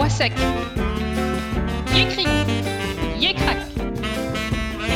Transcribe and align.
bois 0.00 0.08
sec. 0.08 0.32
Yécri, 1.94 2.24
yécrac. 3.18 3.58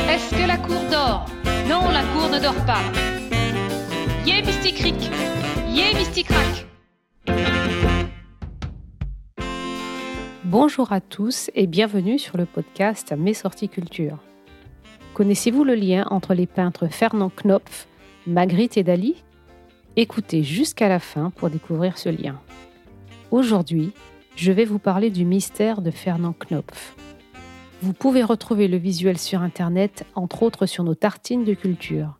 Est-ce 0.09 0.31
que 0.31 0.47
la 0.47 0.57
cour 0.57 0.81
dort? 0.91 1.27
Non, 1.69 1.91
la 1.91 2.01
cour 2.05 2.27
ne 2.31 2.39
dort 2.41 2.65
pas. 2.65 2.81
Yé 4.25 4.41
mysticric, 4.41 4.95
yé 5.69 5.93
mysticrac. 5.93 6.65
Bonjour 10.43 10.91
à 10.91 11.01
tous 11.01 11.51
et 11.53 11.67
bienvenue 11.67 12.17
sur 12.17 12.37
le 12.37 12.47
podcast 12.47 13.13
Mes 13.15 13.35
sorties 13.35 13.69
culture. 13.69 14.17
Connaissez-vous 15.13 15.63
le 15.63 15.75
lien 15.75 16.07
entre 16.09 16.33
les 16.33 16.47
peintres 16.47 16.87
Fernand 16.87 17.29
Knopf, 17.29 17.87
Magritte 18.25 18.77
et 18.77 18.83
Dali? 18.83 19.23
Écoutez 19.97 20.41
jusqu'à 20.41 20.89
la 20.89 20.99
fin 20.99 21.29
pour 21.29 21.51
découvrir 21.51 21.99
ce 21.99 22.09
lien. 22.09 22.41
Aujourd'hui, 23.29 23.93
je 24.35 24.51
vais 24.51 24.65
vous 24.65 24.79
parler 24.79 25.09
du 25.09 25.25
mystère 25.25 25.81
de 25.81 25.91
Fernand 25.91 26.33
Knopf. 26.33 26.95
Vous 27.81 27.93
pouvez 27.93 28.23
retrouver 28.23 28.67
le 28.67 28.77
visuel 28.77 29.17
sur 29.17 29.41
Internet, 29.41 30.05
entre 30.13 30.43
autres 30.43 30.65
sur 30.65 30.83
nos 30.83 30.95
tartines 30.95 31.45
de 31.45 31.53
culture. 31.53 32.19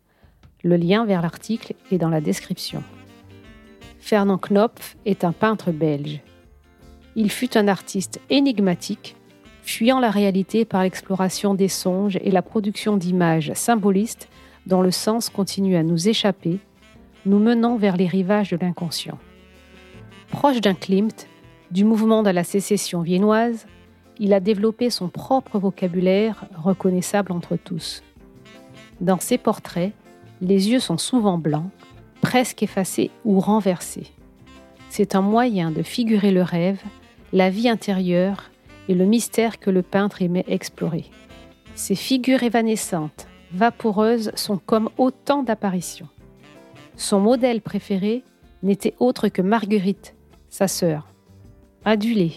Le 0.62 0.76
lien 0.76 1.04
vers 1.04 1.22
l'article 1.22 1.74
est 1.92 1.98
dans 1.98 2.08
la 2.08 2.20
description. 2.20 2.82
Fernand 3.98 4.38
Knopf 4.38 4.96
est 5.04 5.24
un 5.24 5.32
peintre 5.32 5.72
belge. 5.72 6.20
Il 7.16 7.30
fut 7.30 7.56
un 7.58 7.68
artiste 7.68 8.20
énigmatique, 8.30 9.16
fuyant 9.62 10.00
la 10.00 10.10
réalité 10.10 10.64
par 10.64 10.82
l'exploration 10.82 11.54
des 11.54 11.68
songes 11.68 12.18
et 12.22 12.30
la 12.30 12.42
production 12.42 12.96
d'images 12.96 13.52
symbolistes 13.54 14.28
dont 14.66 14.82
le 14.82 14.90
sens 14.90 15.28
continue 15.28 15.76
à 15.76 15.82
nous 15.82 16.08
échapper, 16.08 16.60
nous 17.26 17.38
menant 17.38 17.76
vers 17.76 17.96
les 17.96 18.06
rivages 18.06 18.50
de 18.50 18.56
l'inconscient. 18.56 19.18
Proche 20.28 20.60
d'un 20.60 20.74
Klimt, 20.74 21.26
du 21.70 21.84
mouvement 21.84 22.22
de 22.22 22.30
la 22.30 22.44
sécession 22.44 23.02
viennoise, 23.02 23.66
il 24.18 24.32
a 24.32 24.40
développé 24.40 24.90
son 24.90 25.08
propre 25.08 25.58
vocabulaire 25.58 26.46
reconnaissable 26.56 27.32
entre 27.32 27.56
tous. 27.56 28.02
Dans 29.00 29.20
ses 29.20 29.38
portraits, 29.38 29.92
les 30.40 30.70
yeux 30.70 30.80
sont 30.80 30.98
souvent 30.98 31.38
blancs, 31.38 31.70
presque 32.22 32.62
effacés 32.62 33.10
ou 33.24 33.40
renversés. 33.40 34.12
C'est 34.88 35.14
un 35.14 35.20
moyen 35.20 35.70
de 35.70 35.82
figurer 35.82 36.30
le 36.30 36.42
rêve, 36.42 36.82
la 37.32 37.50
vie 37.50 37.68
intérieure 37.68 38.50
et 38.88 38.94
le 38.94 39.04
mystère 39.04 39.58
que 39.58 39.70
le 39.70 39.82
peintre 39.82 40.22
aimait 40.22 40.44
explorer. 40.48 41.04
Ces 41.74 41.94
figures 41.94 42.42
évanescentes, 42.42 43.26
vaporeuses, 43.52 44.30
sont 44.34 44.58
comme 44.58 44.88
autant 44.96 45.42
d'apparitions. 45.42 46.08
Son 46.96 47.20
modèle 47.20 47.60
préféré 47.60 48.24
n'était 48.62 48.94
autre 48.98 49.28
que 49.28 49.42
Marguerite, 49.42 50.14
sa 50.48 50.68
sœur. 50.68 51.08
Adulée, 51.88 52.32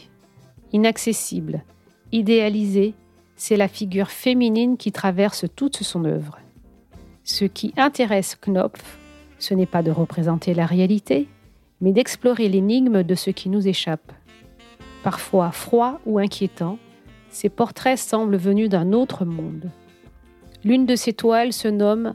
inaccessible, 0.73 1.64
idéalisée, 2.11 2.94
c'est 3.36 3.58
la 3.58 3.67
figure 3.67 4.11
féminine 4.11 4.78
qui 4.78 4.92
traverse 4.92 5.45
toute 5.55 5.78
son 5.78 6.05
œuvre. 6.05 6.38
Ce 7.23 7.45
qui 7.45 7.73
intéresse 7.75 8.36
Knopf, 8.36 9.00
ce 9.39 9.55
n'est 9.55 9.66
pas 9.66 9.81
de 9.81 9.89
représenter 9.89 10.53
la 10.53 10.67
réalité, 10.67 11.27
mais 11.81 11.94
d'explorer 11.94 12.47
l'énigme 12.47 13.02
de 13.02 13.16
ce 13.16 13.31
qui 13.31 13.50
nous 13.50 13.67
échappe. 13.67 14.11
Parfois 15.02 15.50
froid 15.50 16.00
ou 16.05 16.20
inquiétant, 16.20 16.77
ces 17.31 17.50
portraits 17.50 17.97
semblent 17.97 18.38
venus 18.38 18.70
d'un 18.70 18.94
autre 18.94 19.25
monde. 19.25 19.72
L'une 20.64 20.86
de 20.86 20.95
ces 20.95 21.14
toiles 21.14 21.53
se 21.53 21.67
nomme 21.67 22.14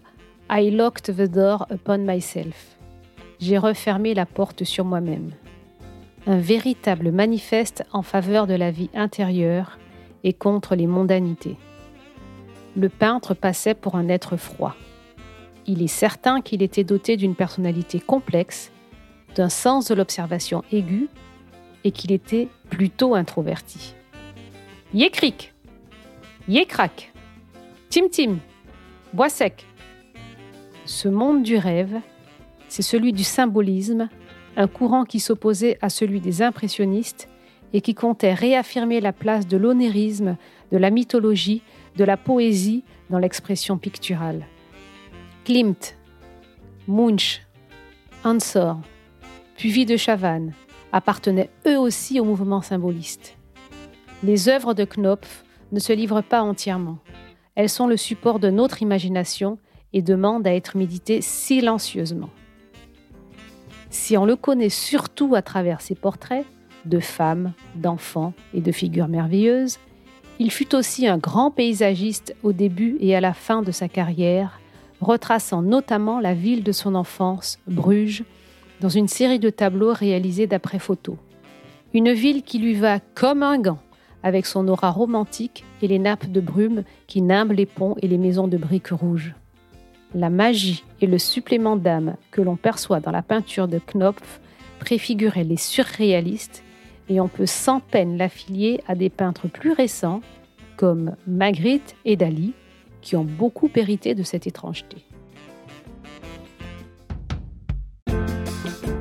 I 0.49 0.71
locked 0.71 1.13
the 1.13 1.29
door 1.29 1.67
upon 1.73 1.99
myself. 1.99 2.77
J'ai 3.41 3.59
refermé 3.59 4.15
la 4.15 4.25
porte 4.25 4.63
sur 4.63 4.85
moi-même. 4.85 5.33
Un 6.27 6.39
véritable 6.39 7.13
manifeste 7.13 7.85
en 7.93 8.01
faveur 8.03 8.47
de 8.47 8.55
la 8.55 8.71
vie 8.71 8.89
intérieure 8.95 9.79
et 10.23 10.33
contre 10.33 10.75
les 10.75 10.87
mondanités. 10.87 11.57
Le 12.77 12.89
peintre 12.89 13.35
passait 13.35 13.75
pour 13.75 13.95
un 13.97 14.09
être 14.09 14.39
froid. 14.39 14.75
Il 15.67 15.83
est 15.83 15.87
certain 15.87 16.41
qu'il 16.41 16.63
était 16.63 16.85
doté 16.85 17.17
d'une 17.17 17.35
personnalité 17.35 18.01
complexe, 18.01 18.73
d'un 19.35 19.51
sens 19.51 19.89
de 19.89 19.95
l'observation 19.95 20.65
aigu 20.73 21.09
et 21.85 21.91
qu'il 21.91 22.11
était 22.11 22.49
plutôt 22.71 23.15
introverti. 23.15 23.95
Yécric, 24.95 25.53
Yécrac, 26.49 27.13
Tim 27.91 28.09
Tim, 28.11 28.39
Bois 29.13 29.29
sec. 29.29 29.67
Ce 30.87 31.09
monde 31.09 31.43
du 31.43 31.57
rêve, 31.57 32.01
c'est 32.69 32.83
celui 32.83 33.13
du 33.13 33.25
symbolisme, 33.25 34.09
un 34.57 34.67
courant 34.67 35.05
qui 35.05 35.21
s'opposait 35.21 35.79
à 35.83 35.89
celui 35.89 36.21
des 36.21 36.43
impressionnistes 36.43 37.29
et 37.73 37.81
qui 37.81 37.95
comptait 37.95 38.35
réaffirmer 38.35 39.01
la 39.01 39.13
place 39.13 39.47
de 39.47 39.57
l'onérisme, 39.57 40.37
de 40.71 40.77
la 40.77 40.91
mythologie, 40.91 41.63
de 41.97 42.05
la 42.05 42.17
poésie 42.17 42.85
dans 43.11 43.19
l'expression 43.19 43.79
picturale. 43.79 44.47
Klimt, 45.45 45.97
Munch, 46.87 47.43
Ansor, 48.25 48.81
Puvis 49.57 49.87
de 49.87 49.97
Chavannes 49.97 50.53
appartenaient 50.93 51.51
eux 51.67 51.79
aussi 51.79 52.21
au 52.21 52.25
mouvement 52.25 52.63
symboliste. 52.63 53.37
Les 54.23 54.49
œuvres 54.49 54.75
de 54.75 54.85
Knopf 54.85 55.45
ne 55.73 55.81
se 55.81 55.93
livrent 55.93 56.23
pas 56.23 56.43
entièrement. 56.43 56.99
Elles 57.57 57.69
sont 57.69 57.87
le 57.87 57.97
support 57.97 58.39
de 58.39 58.51
notre 58.51 58.83
imagination 58.83 59.59
et 59.93 60.03
demandent 60.03 60.47
à 60.47 60.55
être 60.55 60.77
méditées 60.77 61.21
silencieusement. 61.21 62.31
Si 63.95 64.19
on 64.19 64.25
le 64.25 64.35
connaît 64.35 64.71
surtout 64.71 65.37
à 65.37 65.41
travers 65.41 65.81
ses 65.81 65.95
portraits 65.95 66.45
de 66.85 66.99
femmes, 66.99 67.53
d'enfants 67.77 68.35
et 68.53 68.61
de 68.61 68.73
figures 68.73 69.07
merveilleuses, 69.07 69.79
il 70.41 70.51
fut 70.51 70.75
aussi 70.75 71.07
un 71.07 71.17
grand 71.17 71.53
paysagiste 71.53 72.35
au 72.43 72.53
début 72.53 72.97
et 72.99 73.15
à 73.15 73.21
la 73.21 73.33
fin 73.33 73.63
de 73.63 73.71
sa 73.71 73.89
carrière, 73.89 74.61
retraçant 75.01 75.63
notamment 75.63 76.19
la 76.19 76.35
ville 76.35 76.65
de 76.65 76.73
son 76.73 76.97
enfance, 76.97 77.61
Bruges, 77.69 78.25
dans 78.81 78.89
une 78.89 79.07
série 79.07 79.39
de 79.39 79.49
tableaux 79.49 79.93
réalisés 79.93 80.49
d'après 80.49 80.81
photos. 80.81 81.17
Une 81.95 82.13
ville 82.13 82.43
qui 82.43 82.59
lui 82.59 82.75
va 82.75 82.99
comme 82.99 83.45
un 83.45 83.61
gant, 83.61 83.79
avec 84.25 84.45
son 84.45 84.67
aura 84.67 84.91
romantique 84.91 85.65
et 85.83 85.87
les 85.87 86.01
nappes 86.01 86.33
de 86.33 86.41
brume 86.41 86.83
qui 87.07 87.23
nimbent 87.23 87.53
les 87.53 87.65
ponts 87.65 87.95
et 88.03 88.09
les 88.09 88.19
maisons 88.19 88.49
de 88.49 88.57
briques 88.57 88.89
rouges. 88.89 89.37
La 90.15 90.31
magie 90.31 90.85
et 91.01 91.09
le 91.09 91.19
supplément 91.19 91.77
d'âme 91.77 92.17
que 92.31 92.41
l'on 92.41 92.55
perçoit 92.55 93.01
dans 93.01 93.11
la 93.11 93.23
peinture 93.23 93.67
de 93.67 93.81
Knopf 93.81 94.41
préfiguraient 94.79 95.43
les 95.43 95.57
surréalistes 95.57 96.63
et 97.09 97.21
on 97.21 97.27
peut 97.27 97.47
sans 97.47 97.81
peine 97.81 98.17
l'affilier 98.17 98.81
à 98.87 98.95
des 98.95 99.11
peintres 99.11 99.49
plus 99.49 99.73
récents 99.73 100.21
comme 100.77 101.17
Magritte 101.27 101.97
et 102.05 102.17
Dali, 102.17 102.53
qui 103.03 103.17
ont 103.17 103.25
beaucoup 103.25 103.69
hérité 103.75 104.15
de 104.15 104.23
cette 104.23 104.47
étrangeté. 104.47 105.05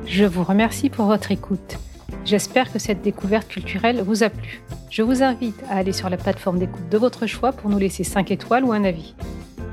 Je 0.04 0.24
vous 0.24 0.44
remercie 0.44 0.90
pour 0.90 1.06
votre 1.06 1.30
écoute. 1.30 1.78
J'espère 2.24 2.72
que 2.72 2.78
cette 2.78 3.02
découverte 3.02 3.48
culturelle 3.48 4.02
vous 4.02 4.22
a 4.22 4.30
plu. 4.30 4.62
Je 4.90 5.02
vous 5.02 5.22
invite 5.22 5.62
à 5.68 5.76
aller 5.76 5.92
sur 5.92 6.08
la 6.08 6.16
plateforme 6.16 6.58
d'écoute 6.58 6.88
de 6.88 6.98
votre 6.98 7.26
choix 7.26 7.52
pour 7.52 7.70
nous 7.70 7.78
laisser 7.78 8.04
5 8.04 8.30
étoiles 8.30 8.64
ou 8.64 8.72
un 8.72 8.84
avis. 8.84 9.14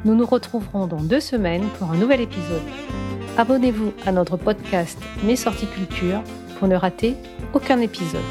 Nous 0.04 0.16
nous 0.16 0.26
retrouverons 0.26 0.88
dans 0.88 1.02
deux 1.02 1.20
semaines 1.20 1.68
pour 1.78 1.92
un 1.92 1.98
nouvel 1.98 2.22
épisode. 2.22 2.62
Abonnez-vous 3.38 3.94
à 4.06 4.12
notre 4.12 4.36
podcast 4.36 4.98
Mes 5.24 5.36
sorties 5.36 5.68
culture 5.68 6.22
pour 6.58 6.68
ne 6.68 6.76
rater 6.76 7.16
aucun 7.54 7.80
épisode. 7.80 8.22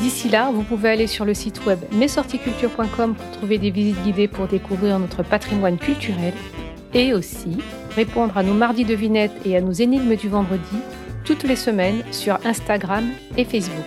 D'ici 0.00 0.28
là, 0.28 0.50
vous 0.52 0.62
pouvez 0.62 0.90
aller 0.90 1.06
sur 1.06 1.24
le 1.24 1.34
site 1.34 1.64
web 1.66 1.78
mesorticulture.com 1.92 3.14
pour 3.14 3.30
trouver 3.32 3.58
des 3.58 3.70
visites 3.70 4.02
guidées 4.02 4.28
pour 4.28 4.46
découvrir 4.46 4.98
notre 4.98 5.22
patrimoine 5.22 5.78
culturel 5.78 6.34
et 6.92 7.12
aussi 7.12 7.58
répondre 7.94 8.36
à 8.36 8.42
nos 8.42 8.54
mardis 8.54 8.84
devinettes 8.84 9.46
et 9.46 9.56
à 9.56 9.60
nos 9.60 9.72
énigmes 9.72 10.16
du 10.16 10.28
vendredi 10.28 10.76
toutes 11.24 11.42
les 11.42 11.56
semaines 11.56 12.02
sur 12.12 12.38
Instagram 12.44 13.04
et 13.36 13.44
Facebook. 13.44 13.84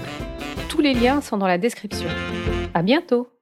Tous 0.68 0.82
les 0.82 0.94
liens 0.94 1.22
sont 1.22 1.38
dans 1.38 1.48
la 1.48 1.58
description. 1.58 2.10
À 2.74 2.82
bientôt! 2.82 3.39